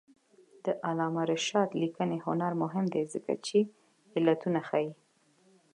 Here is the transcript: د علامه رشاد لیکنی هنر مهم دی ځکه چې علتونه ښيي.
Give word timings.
د 0.65 0.67
علامه 0.87 1.23
رشاد 1.31 1.69
لیکنی 1.81 2.17
هنر 2.25 2.53
مهم 2.63 2.85
دی 2.93 3.03
ځکه 3.13 3.33
چې 3.47 3.57
علتونه 4.17 4.59
ښيي. 4.67 4.91